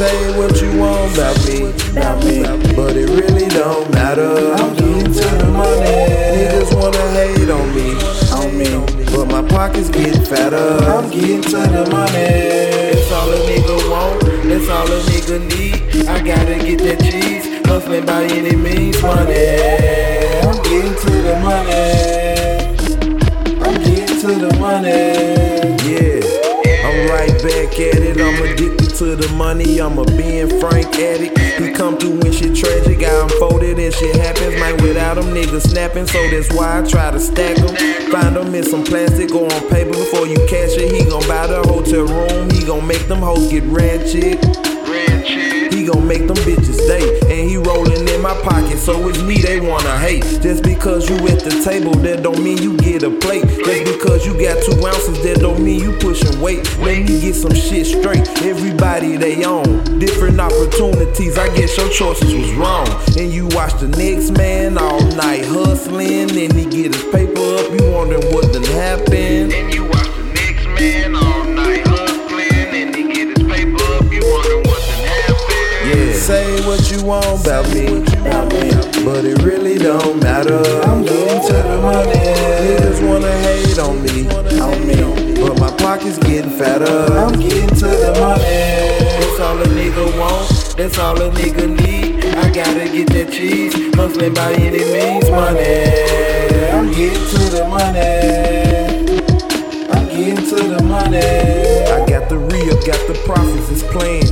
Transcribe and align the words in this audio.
want 0.00 1.12
about 1.12 1.44
me, 1.44 1.70
about 1.90 2.24
me, 2.24 2.42
but 2.76 2.96
it 2.96 3.08
really 3.08 3.48
don't 3.48 3.90
matter. 3.90 4.52
I'm 4.52 4.72
getting 4.74 5.12
to 5.12 5.28
the 5.38 5.50
money. 5.50 6.06
Niggas 6.38 6.72
wanna 6.76 7.10
hate 7.14 7.50
on 7.50 7.74
me, 7.74 7.96
on 8.32 8.56
me, 8.56 9.04
but 9.06 9.26
my 9.26 9.42
pockets 9.48 9.88
getting 9.88 10.24
fatter. 10.24 10.84
I'm 10.84 11.10
getting 11.10 11.42
to 11.42 11.50
the 11.50 11.88
money. 11.90 12.12
That's 12.12 13.10
all 13.10 13.28
a 13.28 13.38
nigga 13.38 13.90
want, 13.90 14.20
that's 14.22 14.68
all 14.68 14.86
a 14.86 15.00
nigga 15.00 15.56
need. 15.56 15.77
Money. 29.48 29.80
I'm 29.80 29.98
a 29.98 30.04
Ben 30.04 30.46
Frank 30.60 30.94
addict. 30.96 31.38
He 31.38 31.72
come 31.72 31.96
through 31.96 32.20
when 32.20 32.32
shit 32.32 32.54
tragic. 32.54 33.02
I 33.02 33.22
unfolded 33.22 33.78
and 33.78 33.94
shit 33.94 34.14
happens. 34.16 34.54
Man, 34.60 34.76
without 34.82 35.14
them 35.14 35.32
niggas 35.32 35.70
snapping. 35.70 36.06
So 36.06 36.20
that's 36.28 36.52
why 36.52 36.78
I 36.78 36.82
try 36.86 37.10
to 37.10 37.18
stack 37.18 37.56
them. 37.56 37.74
Find 38.12 38.36
them 38.36 38.54
in 38.54 38.62
some 38.62 38.84
plastic 38.84 39.34
or 39.34 39.50
on 39.50 39.68
paper 39.70 39.92
before 39.92 40.26
you 40.26 40.36
cash 40.52 40.76
it. 40.76 40.92
He 40.92 41.08
gon' 41.08 41.26
buy 41.26 41.46
the 41.46 41.62
hotel 41.66 42.04
room. 42.04 42.50
He 42.50 42.66
gon' 42.66 42.86
make 42.86 43.08
them 43.08 43.20
hoes 43.20 43.48
get 43.48 43.64
ratchet. 43.64 44.36
He 45.72 45.86
gon' 45.86 46.06
make 46.06 46.26
them 46.26 46.36
bitches 46.44 46.80
day, 46.88 47.06
and 47.32 47.48
he 47.48 47.56
rollin' 47.56 48.08
in 48.08 48.20
my 48.20 48.34
pocket, 48.42 48.78
so 48.78 49.08
it's 49.08 49.22
me 49.22 49.38
they 49.38 49.60
wanna 49.60 49.96
hate. 49.98 50.24
Just 50.42 50.62
because 50.62 51.08
you 51.08 51.16
at 51.28 51.40
the 51.44 51.62
table, 51.64 51.94
that 52.06 52.22
don't 52.22 52.42
mean 52.42 52.58
you 52.58 52.76
get 52.78 53.02
a 53.02 53.10
plate. 53.10 53.46
Just 53.46 53.84
because 53.84 54.26
you 54.26 54.32
got 54.32 54.62
two 54.64 54.74
ounces, 54.84 55.22
that 55.22 55.40
don't 55.40 55.62
mean 55.62 55.80
you 55.80 55.92
pushin' 55.98 56.40
weight. 56.40 56.64
Let 56.78 57.06
me 57.06 57.20
get 57.20 57.34
some 57.34 57.54
shit. 57.54 57.67
Everybody 58.42 59.16
they 59.16 59.44
own 59.44 59.98
different 59.98 60.40
opportunities. 60.40 61.36
I 61.36 61.54
guess 61.56 61.76
your 61.76 61.88
choices 61.88 62.32
was 62.32 62.52
wrong, 62.54 62.88
and 63.18 63.32
you 63.32 63.48
watch 63.48 63.74
the 63.80 63.88
next 63.88 64.30
man 64.38 64.78
all 64.78 65.00
night 65.16 65.44
hustling, 65.44 66.30
and 66.30 66.52
he 66.52 66.64
get 66.64 66.94
his 66.94 67.04
paper 67.12 67.40
up. 67.40 67.70
You 67.78 67.90
wondering 67.90 68.32
what 68.32 68.52
done 68.52 68.62
happened? 68.64 69.52
And 69.52 69.74
you 69.74 69.84
watch 69.84 70.06
the 70.16 70.22
next 70.34 70.66
man 70.66 71.16
all 71.16 71.44
night 71.44 71.86
hustling, 71.86 72.70
and 72.74 72.94
he 72.94 73.02
get 73.12 73.36
his 73.36 73.46
paper 73.46 73.82
up. 73.94 74.04
You 74.12 74.22
wonder 74.22 74.58
what 74.68 74.80
done 74.86 75.04
happened. 75.04 75.98
Yeah. 75.98 76.12
Say 76.12 76.66
what 76.66 76.90
you 76.92 77.02
want 77.04 77.44
about 77.44 77.68
me, 77.74 78.02
about 78.22 78.52
me, 78.52 78.70
but 79.04 79.24
it 79.24 79.42
really 79.42 79.78
don't 79.78 80.22
matter. 80.22 80.62
I'm 80.86 81.02
getting 81.02 81.42
to 81.48 81.52
the 81.52 81.78
money. 81.82 82.12
Niggas 82.12 83.00
wanna 83.08 83.32
hate 83.42 83.78
on 83.78 84.02
me, 84.02 84.47
pockets 85.88 86.18
getting 86.18 86.50
fatter. 86.50 86.84
I'm 87.14 87.40
getting 87.40 87.74
to 87.80 87.88
the 88.04 88.12
money. 88.20 88.42
That's 88.44 89.40
all 89.40 89.58
a 89.58 89.64
nigga 89.68 90.18
want. 90.20 90.76
That's 90.76 90.98
all 90.98 91.18
a 91.18 91.30
nigga 91.30 91.64
need. 91.80 92.26
I 92.26 92.52
gotta 92.52 92.84
get 92.92 93.08
that 93.16 93.32
cheese, 93.32 93.72
hustling 93.94 94.34
by 94.34 94.52
any 94.52 94.84
means, 94.84 95.30
money. 95.30 95.88
I'm 96.76 96.92
getting 96.92 97.26
to 97.32 97.40
the 97.56 97.64
money. 97.76 98.04
I'm 99.88 100.06
getting 100.08 100.44
to 100.52 100.58
the 100.74 100.82
money. 100.82 101.24
I 101.96 102.04
got 102.06 102.28
the 102.28 102.36
re 102.36 102.68
up, 102.68 102.84
got 102.84 103.00
the 103.08 103.18
profits, 103.24 103.70
it's 103.70 103.82
playing. 103.84 104.28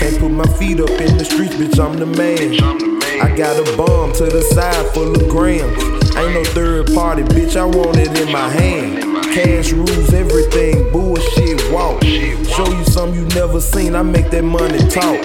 Can't 0.00 0.18
put 0.18 0.32
my 0.32 0.48
feet 0.58 0.80
up 0.80 0.90
in 0.90 1.16
the 1.16 1.24
streets, 1.24 1.54
bitch, 1.54 1.78
I'm 1.78 1.96
the 1.96 2.06
man. 2.06 2.60
I'm 2.60 2.78
the 2.80 2.88
man. 2.88 3.20
I 3.20 3.36
got 3.36 3.54
a 3.56 3.76
bomb 3.76 4.12
to 4.14 4.24
the 4.24 4.42
side 4.42 4.86
full 4.94 5.14
of 5.14 5.28
grams. 5.28 6.01
Ain't 6.16 6.34
no 6.34 6.44
third 6.44 6.92
party, 6.94 7.22
bitch, 7.22 7.56
I 7.56 7.64
want 7.64 7.96
it 7.96 8.18
in 8.20 8.30
my 8.30 8.48
hand. 8.48 9.02
Cash 9.34 9.72
rules 9.72 10.12
everything, 10.12 10.92
bullshit 10.92 11.72
walk. 11.72 12.02
Show 12.04 12.70
you 12.70 12.84
something 12.84 13.18
you 13.18 13.26
never 13.34 13.60
seen, 13.60 13.94
I 13.94 14.02
make 14.02 14.30
that 14.30 14.44
money 14.44 14.78
talk. 14.90 15.20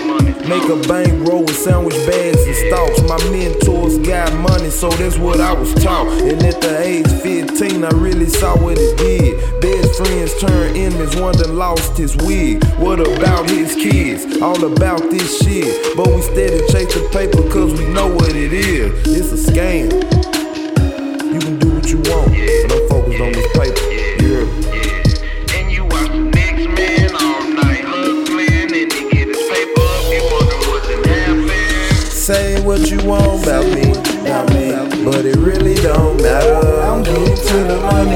Make 0.47 0.63
a 0.69 0.79
bank 0.87 1.27
roll 1.27 1.41
with 1.41 1.57
sandwich 1.57 1.97
bags 2.07 2.41
and 2.47 2.55
stalks. 2.55 3.01
My 3.01 3.17
mentors 3.29 3.97
got 3.97 4.31
money, 4.49 4.69
so 4.69 4.89
that's 4.91 5.17
what 5.17 5.41
I 5.41 5.51
was 5.51 5.73
taught. 5.83 6.07
And 6.21 6.41
at 6.41 6.61
the 6.61 6.79
age 6.81 7.11
15, 7.21 7.83
I 7.83 7.89
really 7.89 8.29
saw 8.29 8.55
what 8.57 8.77
it 8.79 8.97
did. 8.97 9.61
Best 9.61 9.97
friends 9.97 10.39
turned 10.39 10.77
enemies, 10.77 11.17
one 11.17 11.35
done 11.35 11.57
lost 11.57 11.97
his 11.97 12.15
wig. 12.15 12.63
What 12.79 13.01
about 13.01 13.49
his 13.49 13.75
kids? 13.75 14.41
All 14.41 14.63
about 14.63 15.01
this 15.11 15.39
shit. 15.41 15.97
But 15.97 16.07
we 16.07 16.21
steady 16.21 16.59
chase 16.71 16.93
the 16.93 17.09
paper 17.11 17.43
cause 17.51 17.77
we 17.77 17.85
know 17.89 18.07
what 18.07 18.33
it 18.33 18.53
is. 18.53 19.16
Want 33.07 33.43
about 33.43 33.65
me, 33.65 33.91
about 34.21 34.49
me, 34.53 35.05
but 35.05 35.25
it 35.25 35.37
really 35.37 35.75
don't 35.75 36.21
matter. 36.21 36.81
I'm 36.81 37.01
getting 37.03 37.35
to 37.35 37.57
the 37.63 37.79
money. 37.81 38.11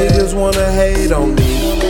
Niggas 0.00 0.34
wanna 0.34 0.72
hate 0.72 1.12
on 1.12 1.34
me, 1.34 1.80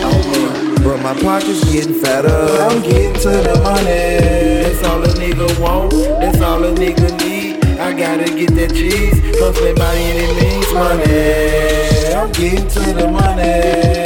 but 0.82 0.98
my 0.98 1.14
pockets 1.22 1.64
getting 1.72 1.94
fatter. 1.94 2.28
I'm 2.28 2.82
getting 2.82 3.14
to 3.14 3.30
the 3.30 3.60
money. 3.62 4.64
That's 4.64 4.82
all 4.84 5.02
a 5.02 5.08
nigga 5.08 5.60
want. 5.60 5.92
That's 5.92 6.40
all 6.40 6.64
a 6.64 6.74
nigga 6.74 7.08
need. 7.24 7.64
I 7.78 7.92
gotta 7.92 8.24
get 8.24 8.50
that 8.56 8.74
cheese, 8.74 9.20
hustling 9.38 9.76
by 9.76 9.94
any 9.94 10.26
means, 10.40 10.72
money. 10.74 12.14
I'm 12.14 12.30
getting 12.32 12.68
to 12.68 12.92
the 12.92 13.08
money. 13.08 13.99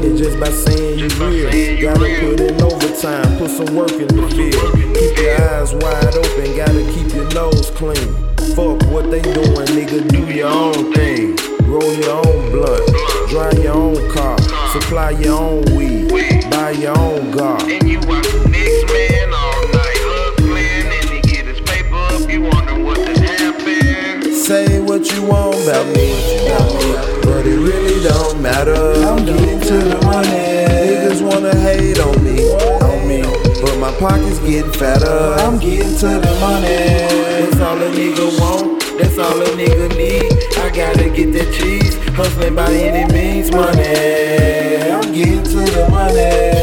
Money 0.00 0.18
just 0.18 0.38
by 0.40 0.50
saying 0.50 0.98
you 0.98 1.08
real. 1.18 1.80
Gotta 1.80 2.00
put 2.20 2.40
in 2.40 2.62
overtime, 2.62 3.38
put 3.38 3.50
some 3.50 3.74
work 3.74 3.92
in 3.92 4.08
the 4.08 4.28
field. 4.34 4.72
Keep 4.94 5.18
your 5.18 5.40
eyes 5.50 5.72
wide 5.74 6.14
open, 6.14 6.56
gotta 6.56 6.84
keep 6.92 7.14
your 7.14 7.28
nose 7.34 7.70
clean. 7.70 8.14
Fuck 8.54 8.82
what 8.90 9.10
they 9.10 9.22
doing, 9.22 9.68
nigga, 9.76 10.08
do 10.08 10.26
your 10.32 10.48
own 10.48 10.92
thing. 10.92 11.36
Roll 11.68 11.92
your 11.94 12.26
own 12.26 12.50
blunt, 12.50 13.28
drive 13.28 13.62
your 13.62 13.74
own 13.74 14.10
car, 14.10 14.38
supply 14.72 15.10
your 15.10 15.38
own 15.38 15.64
weed, 15.76 16.50
buy 16.50 16.70
your 16.72 16.98
own. 16.98 17.20
And 17.40 17.88
you 17.88 18.00
watch 18.00 18.26
the 18.26 18.48
next 18.48 18.92
man 18.92 19.32
all 19.32 19.62
night 19.68 20.02
hustling, 20.02 20.86
and 20.98 21.10
he 21.10 21.20
get 21.20 21.46
his 21.46 21.60
paper 21.60 21.94
up. 21.94 22.28
You 22.28 22.42
wonder 22.42 22.82
what 22.82 22.96
done 22.96 23.16
happened. 23.16 24.34
Say 24.34 24.80
what 24.80 25.10
you 25.12 25.22
want 25.22 25.54
about 25.62 25.86
me, 25.94 26.46
about 26.46 26.74
me, 26.74 27.09
but 27.40 27.48
it 27.48 27.56
really 27.56 28.02
don't 28.06 28.42
matter. 28.42 28.74
I'm 29.08 29.24
getting 29.24 29.60
to 29.60 29.76
the 29.88 29.98
money. 30.04 30.28
Niggas 30.28 31.22
wanna 31.22 31.56
hate 31.56 31.98
on 31.98 32.22
me, 32.22 32.52
on 32.52 33.08
me, 33.08 33.22
but 33.62 33.78
my 33.78 33.90
pockets 33.98 34.38
getting 34.40 34.70
fatter. 34.72 35.40
I'm 35.40 35.58
getting 35.58 35.96
to 36.00 36.08
the 36.20 36.36
money. 36.38 36.76
That's 37.40 37.60
all 37.60 37.78
a 37.78 37.88
nigga 37.96 38.38
want. 38.38 38.82
That's 38.98 39.16
all 39.16 39.40
a 39.40 39.46
nigga 39.56 39.88
need. 39.96 40.30
I 40.58 40.68
gotta 40.68 41.08
get 41.08 41.32
that 41.32 41.50
cheese, 41.54 41.94
hustling 42.14 42.56
by 42.56 42.70
any 42.74 43.10
means, 43.10 43.50
money. 43.50 44.92
I'm 44.92 45.10
getting 45.10 45.42
to 45.42 45.60
the 45.76 45.88
money. 45.88 46.60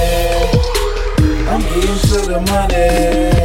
I'm 1.50 1.62
getting 1.74 2.00
to 2.10 2.18
the 2.30 2.40
money. 2.52 3.37